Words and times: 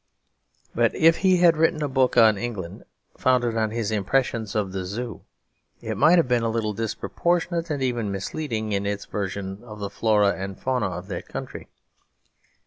But 0.73 0.95
if 0.95 1.17
he 1.17 1.37
had 1.37 1.55
written 1.57 1.83
a 1.83 1.87
book 1.87 2.17
on 2.17 2.35
England, 2.35 2.85
founded 3.15 3.55
on 3.55 3.69
his 3.69 3.91
impressions 3.91 4.55
of 4.55 4.71
the 4.71 4.83
Zoo, 4.83 5.21
it 5.79 5.95
might 5.95 6.17
have 6.17 6.27
been 6.27 6.41
a 6.41 6.49
little 6.49 6.73
disproportionate 6.73 7.69
and 7.69 7.83
even 7.83 8.11
misleading 8.11 8.71
in 8.71 8.87
its 8.87 9.05
version 9.05 9.63
of 9.63 9.77
the 9.77 9.91
flora 9.91 10.33
and 10.33 10.59
fauna 10.59 10.87
of 10.89 11.05
that 11.09 11.27
country. 11.27 11.67